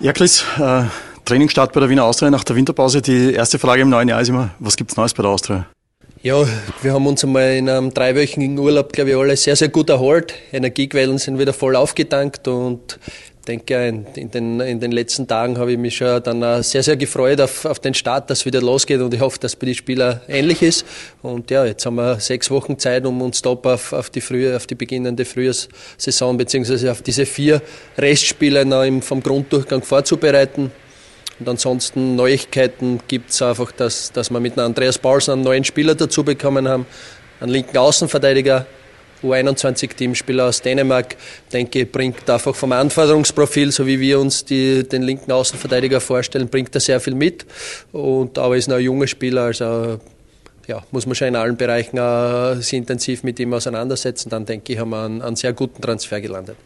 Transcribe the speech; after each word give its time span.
Ja, 0.00 0.12
Chris, 0.12 0.44
äh, 0.58 0.84
Trainingsstart 1.24 1.72
bei 1.72 1.80
der 1.80 1.88
Wiener 1.88 2.04
Austria 2.04 2.30
nach 2.30 2.44
der 2.44 2.56
Winterpause. 2.56 3.00
Die 3.00 3.32
erste 3.32 3.58
Frage 3.58 3.82
im 3.82 3.88
neuen 3.88 4.08
Jahr 4.08 4.20
ist 4.20 4.28
immer, 4.28 4.50
was 4.58 4.76
gibt's 4.76 4.96
Neues 4.96 5.14
bei 5.14 5.22
der 5.22 5.30
Austria? 5.30 5.66
Ja, 6.22 6.44
wir 6.82 6.92
haben 6.92 7.06
uns 7.06 7.22
einmal 7.22 7.54
in 7.54 7.68
einem 7.68 7.92
dreiwöchigen 7.92 8.58
Urlaub, 8.58 8.92
glaube 8.92 9.10
ich, 9.10 9.16
alle 9.16 9.36
sehr, 9.36 9.56
sehr 9.56 9.68
gut 9.68 9.90
erholt. 9.90 10.34
Energiequellen 10.52 11.18
sind 11.18 11.38
wieder 11.38 11.52
voll 11.52 11.76
aufgetankt 11.76 12.48
und 12.48 12.98
denke, 13.44 13.88
in, 13.88 14.06
in, 14.14 14.30
den, 14.30 14.60
in 14.60 14.80
den 14.80 14.92
letzten 14.92 15.26
Tagen 15.26 15.58
habe 15.58 15.72
ich 15.72 15.78
mich 15.78 15.96
schon 15.96 16.22
dann 16.22 16.62
sehr, 16.62 16.82
sehr 16.82 16.96
gefreut 16.96 17.40
auf, 17.40 17.64
auf 17.64 17.78
den 17.78 17.94
Start, 17.94 18.30
dass 18.30 18.40
es 18.40 18.46
wieder 18.46 18.60
losgeht 18.60 19.00
und 19.00 19.12
ich 19.12 19.20
hoffe, 19.20 19.38
dass 19.38 19.56
bei 19.56 19.66
den 19.66 19.74
Spielern 19.74 20.20
ähnlich 20.28 20.62
ist. 20.62 20.84
Und 21.22 21.50
ja, 21.50 21.64
jetzt 21.64 21.84
haben 21.86 21.96
wir 21.96 22.20
sechs 22.20 22.50
Wochen 22.50 22.78
Zeit, 22.78 23.06
um 23.06 23.20
uns 23.22 23.42
top 23.42 23.66
auf, 23.66 23.92
auf, 23.92 24.10
die, 24.10 24.20
frühe, 24.20 24.56
auf 24.56 24.66
die 24.66 24.74
beginnende 24.74 25.24
Frühjahrssaison 25.24 26.36
beziehungsweise 26.36 26.90
auf 26.90 27.02
diese 27.02 27.26
vier 27.26 27.62
Restspiele 27.98 28.64
noch 28.64 28.82
im, 28.82 29.02
vom 29.02 29.22
Grunddurchgang 29.22 29.82
vorzubereiten. 29.82 30.70
Und 31.40 31.48
ansonsten 31.48 32.14
Neuigkeiten 32.16 33.00
gibt 33.08 33.30
es 33.30 33.42
einfach, 33.42 33.72
dass, 33.72 34.12
dass 34.12 34.30
wir 34.30 34.40
mit 34.40 34.58
Andreas 34.58 34.98
Paulsen 34.98 35.32
einen 35.32 35.42
neuen 35.42 35.64
Spieler 35.64 35.94
dazu 35.94 36.22
bekommen 36.22 36.68
haben, 36.68 36.86
einen 37.40 37.50
linken 37.50 37.76
Außenverteidiger, 37.76 38.66
U21-Teamspieler 39.24 40.46
aus 40.46 40.62
Dänemark, 40.62 41.16
denke 41.52 41.86
bringt 41.86 42.28
einfach 42.28 42.54
vom 42.54 42.72
Anforderungsprofil, 42.72 43.72
so 43.72 43.86
wie 43.86 44.00
wir 44.00 44.20
uns 44.20 44.44
die, 44.44 44.86
den 44.86 45.02
linken 45.02 45.32
Außenverteidiger 45.32 46.00
vorstellen, 46.00 46.48
bringt 46.48 46.74
er 46.74 46.80
sehr 46.80 47.00
viel 47.00 47.14
mit. 47.14 47.46
Und 47.92 48.38
aber 48.38 48.56
ist 48.56 48.68
noch 48.68 48.76
ein 48.76 48.82
junger 48.82 49.06
Spieler, 49.06 49.42
also 49.42 49.98
ja, 50.66 50.82
muss 50.90 51.06
man 51.06 51.14
schon 51.14 51.28
in 51.28 51.36
allen 51.36 51.56
Bereichen 51.56 51.98
äh, 51.98 52.56
sich 52.56 52.74
intensiv 52.74 53.22
mit 53.22 53.38
ihm 53.38 53.52
auseinandersetzen. 53.52 54.30
Dann 54.30 54.46
denke 54.46 54.72
ich, 54.72 54.78
haben 54.78 54.90
wir 54.90 55.04
einen, 55.04 55.22
einen 55.22 55.36
sehr 55.36 55.52
guten 55.52 55.82
Transfer 55.82 56.20
gelandet. 56.20 56.56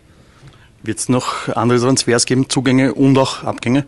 Wird 0.82 0.98
es 0.98 1.08
noch 1.08 1.48
andere 1.48 1.80
Transfers 1.80 2.24
geben, 2.24 2.48
Zugänge 2.48 2.94
und 2.94 3.18
auch 3.18 3.42
Abgänge? 3.42 3.84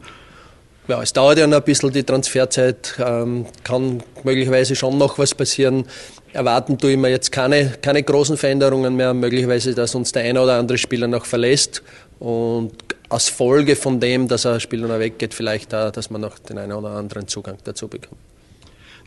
Ja, 0.91 1.01
es 1.01 1.13
dauert 1.13 1.39
ja 1.39 1.47
noch 1.47 1.59
ein 1.59 1.63
bisschen 1.63 1.93
die 1.93 2.03
Transferzeit, 2.03 2.97
ähm, 2.99 3.47
kann 3.63 4.03
möglicherweise 4.25 4.75
schon 4.75 4.99
noch 4.99 5.21
was 5.21 5.37
passieren. 5.37 5.85
Erwarten 6.33 6.79
tue 6.79 6.91
ich 6.91 6.97
mir 6.99 7.11
jetzt 7.11 7.31
keine, 7.31 7.75
keine 7.81 8.03
großen 8.03 8.37
Veränderungen 8.37 8.97
mehr, 8.97 9.15
möglicherweise, 9.15 9.73
dass 9.73 9.95
uns 9.95 10.11
der 10.11 10.25
eine 10.25 10.43
oder 10.43 10.59
andere 10.59 10.79
Spieler 10.79 11.07
noch 11.07 11.27
verlässt 11.27 11.85
und 12.19 12.73
als 13.09 13.29
Folge 13.29 13.77
von 13.77 14.01
dem, 14.01 14.27
dass 14.27 14.45
ein 14.47 14.59
Spieler 14.59 14.89
noch 14.89 14.99
weggeht, 14.99 15.33
vielleicht 15.33 15.73
auch, 15.77 15.93
dass 15.93 16.11
man 16.11 16.23
noch 16.23 16.41
den 16.41 16.59
einen 16.59 16.73
oder 16.73 16.91
anderen 16.91 17.29
Zugang 17.29 17.59
dazu 17.63 17.87
bekommt. 17.87 18.19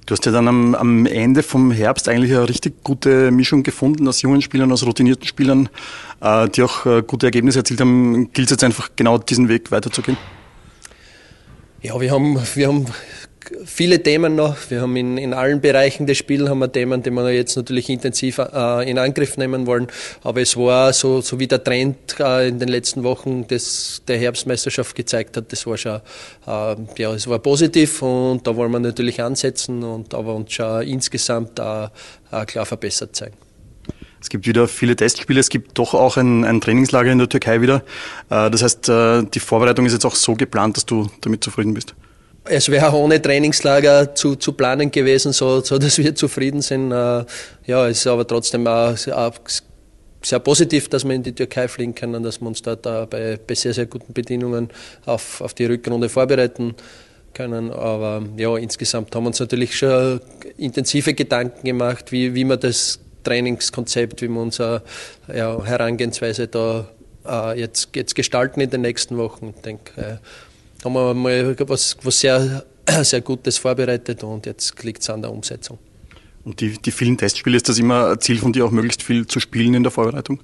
Du 0.06 0.14
hast 0.14 0.26
ja 0.26 0.32
dann 0.32 0.48
am, 0.48 0.76
am, 0.76 1.06
Ende 1.06 1.44
vom 1.44 1.70
Herbst 1.72 2.08
eigentlich 2.08 2.32
eine 2.32 2.48
richtig 2.48 2.82
gute 2.86 3.30
Mischung 3.32 3.62
gefunden 3.62 4.08
aus 4.08 4.22
jungen 4.22 4.42
Spielern, 4.42 4.72
aus 4.72 4.86
routinierten 4.86 5.28
Spielern, 5.28 5.68
äh, 6.22 6.48
die 6.48 6.64
auch 6.64 6.86
äh, 6.86 7.04
gute 7.06 7.26
Ergebnisse 7.26 7.60
erzielt 7.60 7.82
haben. 7.82 8.32
Gilt 8.32 8.48
es 8.48 8.52
jetzt 8.52 8.64
einfach 8.64 8.90
genau 8.96 9.18
diesen 9.18 9.50
Weg 9.50 9.70
weiterzugehen? 9.70 10.18
Ja, 11.84 12.00
wir 12.00 12.12
haben, 12.12 12.40
wir 12.56 12.68
haben 12.70 12.86
viele 13.66 14.02
Themen 14.02 14.38
noch. 14.38 14.56
Wir 14.70 14.80
haben 14.80 14.96
in, 14.96 15.18
in 15.18 15.34
allen 15.34 15.60
Bereichen 15.60 16.08
des 16.08 16.18
Spiels 16.18 16.48
haben 16.48 16.60
wir 16.60 16.72
Themen, 16.72 17.04
die 17.04 17.12
wir 17.12 17.30
jetzt 17.34 17.58
natürlich 17.58 17.90
intensiv 17.90 18.38
äh, 18.38 18.90
in 18.90 18.98
Angriff 18.98 19.36
nehmen 19.36 19.68
wollen. 19.68 19.88
Aber 20.24 20.40
es 20.40 20.56
war 20.56 20.94
so, 20.94 21.20
so 21.20 21.42
wie 21.42 21.48
der 21.48 21.62
Trend 21.62 22.18
äh, 22.22 22.48
in 22.48 22.58
den 22.60 22.70
letzten 22.70 23.04
Wochen 23.04 23.46
des, 23.48 24.02
der 24.08 24.18
Herbstmeisterschaft 24.18 24.96
gezeigt 24.96 25.36
hat, 25.36 25.52
das 25.52 25.68
war 25.68 25.78
schon, 25.78 26.00
äh, 26.48 26.76
ja, 26.98 27.14
es 27.14 27.28
war 27.28 27.40
positiv 27.40 28.02
und 28.02 28.48
da 28.48 28.56
wollen 28.56 28.72
wir 28.72 28.80
natürlich 28.80 29.22
ansetzen 29.22 29.84
und 29.84 30.14
aber 30.14 30.36
uns 30.36 30.54
schon 30.54 30.84
insgesamt 30.84 31.60
äh, 31.60 31.90
klar 32.46 32.66
verbessert 32.66 33.14
zeigen. 33.14 33.43
Es 34.24 34.30
gibt 34.30 34.48
wieder 34.48 34.70
viele 34.70 34.96
Testspiele, 34.96 35.42
es 35.42 35.50
gibt 35.50 35.78
doch 35.78 35.94
auch 35.94 36.16
ein, 36.16 36.46
ein 36.46 36.62
Trainingslager 36.62 37.12
in 37.12 37.18
der 37.18 37.28
Türkei 37.28 37.60
wieder. 37.60 37.84
Äh, 38.30 38.50
das 38.50 38.64
heißt, 38.64 38.88
äh, 38.88 39.24
die 39.24 39.42
Vorbereitung 39.42 39.86
ist 39.86 39.92
jetzt 39.92 40.06
auch 40.06 40.16
so 40.16 40.34
geplant, 40.34 40.78
dass 40.78 40.86
du 40.86 41.10
damit 41.20 41.44
zufrieden 41.44 41.74
bist. 41.74 41.94
Es 42.46 42.70
wäre 42.70 42.88
auch 42.88 42.94
ohne 42.94 43.22
Trainingslager 43.22 44.16
zu, 44.16 44.38
zu 44.38 44.54
planen 44.54 44.92
gewesen, 44.92 45.34
so, 45.34 45.60
so 45.60 45.78
dass 45.78 45.98
wir 45.98 46.16
zufrieden 46.16 46.62
sind. 46.62 46.94
Äh, 46.94 47.26
ja, 47.66 47.88
es 47.90 48.00
ist 48.00 48.08
aber 48.08 48.26
trotzdem 48.26 48.66
auch 48.66 48.96
sehr 48.96 50.40
positiv, 50.40 50.88
dass 50.88 51.04
wir 51.04 51.16
in 51.16 51.24
die 51.24 51.36
Türkei 51.36 51.68
fliegen 51.68 51.94
können, 51.94 52.24
dass 52.24 52.40
wir 52.40 52.48
uns 52.48 52.62
dort 52.62 52.84
bei, 52.84 53.38
bei 53.46 53.56
sehr, 53.56 53.74
sehr 53.74 53.88
guten 53.88 54.14
Bedingungen 54.14 54.70
auf, 55.06 55.42
auf 55.42 55.54
die 55.54 55.66
Rückrunde 55.66 56.08
vorbereiten 56.08 56.76
können. 57.34 57.72
Aber 57.72 58.24
ja, 58.38 58.56
insgesamt 58.56 59.14
haben 59.14 59.24
wir 59.24 59.28
uns 59.28 59.42
natürlich 59.42 59.78
schon 59.78 60.22
intensive 60.58 61.14
Gedanken 61.14 61.66
gemacht, 61.66 62.14
wie, 62.14 62.34
wie 62.36 62.46
man 62.46 62.62
das 62.62 63.00
Trainingskonzept, 63.24 64.22
wie 64.22 64.28
wir 64.28 64.42
unsere 64.42 64.84
ja, 65.34 65.64
Herangehensweise 65.64 66.48
da 66.48 66.88
äh, 67.26 67.60
jetzt, 67.60 67.90
jetzt 67.96 68.16
gestalten 68.16 68.62
in 68.62 68.70
den 68.70 68.82
nächsten 68.82 69.18
Wochen. 69.18 69.54
Ich 69.56 69.62
denke, 69.62 70.02
äh, 70.02 70.84
haben 70.84 70.94
wir 70.94 71.14
mal 71.14 71.56
was, 71.68 71.98
was 72.04 72.20
sehr, 72.20 72.66
sehr 73.04 73.22
Gutes 73.22 73.58
vorbereitet 73.58 74.24
und 74.24 74.46
jetzt 74.46 74.84
liegt 74.84 75.02
es 75.02 75.10
an 75.10 75.22
der 75.22 75.32
Umsetzung. 75.32 75.80
Und 76.44 76.60
die, 76.60 76.78
die 76.78 76.92
vielen 76.92 77.18
Testspiele, 77.18 77.56
ist 77.56 77.70
das 77.70 77.80
immer 77.80 78.12
ein 78.12 78.20
Ziel 78.20 78.38
von 78.38 78.52
dir, 78.52 78.66
auch 78.66 78.72
möglichst 78.72 79.02
viel 79.02 79.26
zu 79.28 79.40
spielen 79.40 79.74
in 79.74 79.84
der 79.84 79.92
Vorbereitung? 79.92 80.40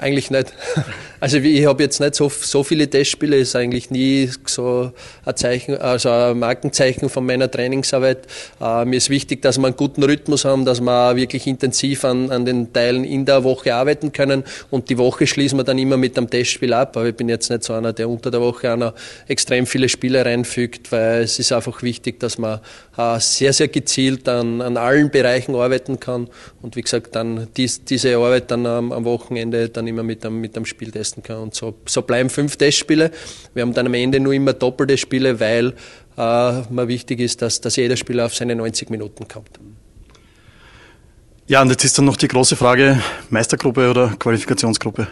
Eigentlich 0.00 0.30
nicht. 0.30 0.52
Also 1.22 1.36
ich 1.36 1.66
habe 1.66 1.82
jetzt 1.82 2.00
nicht 2.00 2.14
so, 2.14 2.30
so 2.30 2.64
viele 2.64 2.88
Testspiele, 2.88 3.36
ist 3.36 3.54
eigentlich 3.54 3.90
nie 3.90 4.30
so 4.46 4.90
ein 5.26 5.36
Zeichen, 5.36 5.76
also 5.76 6.08
ein 6.08 6.38
Markenzeichen 6.38 7.10
von 7.10 7.26
meiner 7.26 7.50
Trainingsarbeit. 7.50 8.26
Äh, 8.58 8.86
mir 8.86 8.96
ist 8.96 9.10
wichtig, 9.10 9.42
dass 9.42 9.58
wir 9.58 9.66
einen 9.66 9.76
guten 9.76 10.02
Rhythmus 10.02 10.46
haben, 10.46 10.64
dass 10.64 10.80
wir 10.80 11.16
wirklich 11.16 11.46
intensiv 11.46 12.06
an, 12.06 12.30
an 12.30 12.46
den 12.46 12.72
Teilen 12.72 13.04
in 13.04 13.26
der 13.26 13.44
Woche 13.44 13.74
arbeiten 13.74 14.12
können 14.12 14.44
und 14.70 14.88
die 14.88 14.96
Woche 14.96 15.26
schließen 15.26 15.58
wir 15.58 15.64
dann 15.64 15.78
immer 15.78 15.98
mit 15.98 16.16
einem 16.16 16.30
Testspiel 16.30 16.72
ab. 16.72 16.96
Aber 16.96 17.08
ich 17.08 17.14
bin 17.14 17.28
jetzt 17.28 17.50
nicht 17.50 17.64
so 17.64 17.74
einer, 17.74 17.92
der 17.92 18.08
unter 18.08 18.30
der 18.30 18.40
Woche 18.40 18.72
einer 18.72 18.94
extrem 19.28 19.66
viele 19.66 19.90
Spiele 19.90 20.24
reinfügt, 20.24 20.90
weil 20.90 21.24
es 21.24 21.38
ist 21.38 21.52
einfach 21.52 21.82
wichtig, 21.82 22.18
dass 22.18 22.38
man 22.38 22.60
äh, 22.96 23.20
sehr, 23.20 23.52
sehr 23.52 23.68
gezielt 23.68 24.26
an, 24.26 24.62
an 24.62 24.78
allen 24.78 25.10
Bereichen 25.10 25.54
arbeiten 25.54 26.00
kann 26.00 26.28
und 26.62 26.76
wie 26.76 26.82
gesagt 26.82 27.14
dann 27.14 27.48
dies, 27.58 27.84
diese 27.84 28.16
Arbeit 28.16 28.50
dann 28.50 28.64
am, 28.64 28.90
am 28.90 29.04
Wochenende 29.04 29.68
dann 29.68 29.89
immer 29.90 30.02
mit 30.02 30.24
einem, 30.24 30.40
mit 30.40 30.56
einem 30.56 30.64
Spiel 30.64 30.90
testen 30.90 31.22
kann. 31.22 31.38
Und 31.38 31.54
so, 31.54 31.74
so 31.86 32.02
bleiben 32.02 32.30
fünf 32.30 32.56
Testspiele. 32.56 33.10
Wir 33.52 33.62
haben 33.62 33.74
dann 33.74 33.86
am 33.86 33.94
Ende 33.94 34.18
nur 34.20 34.32
immer 34.32 34.54
doppelte 34.54 34.96
Spiele, 34.96 35.38
weil 35.38 35.74
äh, 36.16 36.62
mir 36.70 36.88
wichtig 36.88 37.20
ist, 37.20 37.42
dass, 37.42 37.60
dass 37.60 37.76
jeder 37.76 37.96
Spieler 37.96 38.26
auf 38.26 38.34
seine 38.34 38.56
90 38.56 38.90
Minuten 38.90 39.28
kommt. 39.28 39.60
Ja, 41.46 41.60
und 41.62 41.68
jetzt 41.68 41.84
ist 41.84 41.98
dann 41.98 42.04
noch 42.04 42.16
die 42.16 42.28
große 42.28 42.56
Frage, 42.56 43.02
Meistergruppe 43.28 43.90
oder 43.90 44.14
Qualifikationsgruppe? 44.18 45.08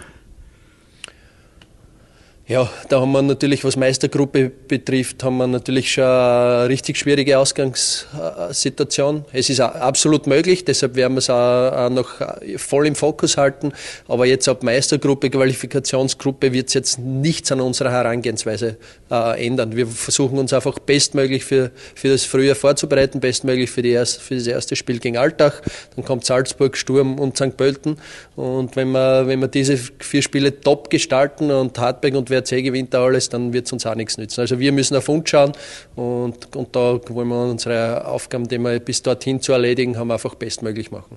Ja, 2.49 2.67
da 2.89 3.03
haben 3.03 3.13
wir 3.13 3.21
natürlich, 3.21 3.63
was 3.63 3.77
Meistergruppe 3.77 4.49
betrifft, 4.49 5.23
haben 5.23 5.37
wir 5.37 5.47
natürlich 5.47 5.93
schon 5.93 6.05
eine 6.05 6.67
richtig 6.71 6.97
schwierige 6.97 7.39
Ausgangssituation. 7.39 9.27
Es 9.35 9.51
ist 9.51 9.61
absolut 9.61 10.27
möglich, 10.27 10.65
deshalb 10.65 10.97
werden 10.97 11.13
wir 11.13 11.19
es 11.19 11.29
auch 11.29 11.91
noch 11.91 12.09
voll 12.57 12.87
im 12.87 12.95
Fokus 12.95 13.37
halten. 13.37 13.73
Aber 14.09 14.25
jetzt 14.25 14.49
ab 14.49 14.63
Meistergruppe, 14.63 15.29
Qualifikationsgruppe 15.29 16.51
wird 16.55 16.69
es 16.69 16.75
jetzt 16.75 16.99
nichts 16.99 17.53
an 17.53 17.61
unserer 17.61 17.91
Herangehensweise 17.91 18.79
äh, 19.11 19.47
ändern. 19.47 19.77
Wir 19.77 19.87
versuchen 19.87 20.39
uns 20.39 20.55
einfach 20.55 20.79
bestmöglich 20.79 21.45
für, 21.45 21.71
für 21.95 22.09
das 22.09 22.25
Frühjahr 22.25 22.57
vorzubereiten, 22.57 23.21
bestmöglich 23.21 23.71
für, 23.71 23.83
die 23.83 23.91
erste, 23.91 24.23
für 24.23 24.37
das 24.37 24.47
erste 24.47 24.75
Spiel 24.75 25.01
gegen 25.01 25.19
Altach. 25.19 25.61
Dann 25.97 26.05
kommt 26.07 26.25
Salzburg, 26.25 26.79
Sturm 26.79 27.19
und 27.19 27.37
St. 27.37 27.59
Pölten. 27.59 27.99
Und 28.37 28.75
wenn 28.75 28.91
wir, 28.93 29.27
wenn 29.27 29.39
wir 29.41 29.49
diese 29.49 29.77
vier 29.77 30.23
Spiele 30.23 30.59
top 30.59 30.89
gestalten 30.89 31.51
und 31.51 31.79
Hartberg 31.79 32.15
und 32.15 32.31
WRC 32.39 32.63
gewinnt 32.63 32.95
da 32.95 33.05
alles, 33.05 33.29
dann 33.29 33.53
wird 33.53 33.67
es 33.67 33.73
uns 33.73 33.87
auch 33.87 33.95
nichts 33.95 34.19
nützen. 34.19 34.41
Also 34.41 34.59
wir 34.59 34.73
müssen 34.73 34.97
auf 34.97 35.09
uns 35.09 35.29
schauen 35.29 35.53
und, 35.97 36.55
und 36.57 36.75
da 36.75 37.01
wollen 37.09 37.29
wir 37.29 37.51
unsere 37.51 38.07
Aufgaben, 38.07 38.49
die 38.49 38.59
wir 38.59 38.79
bis 38.81 39.03
dorthin 39.03 39.41
zu 39.41 39.53
erledigen 39.53 39.97
haben, 39.97 40.11
einfach 40.11 40.35
bestmöglich 40.35 40.91
machen. 40.91 41.17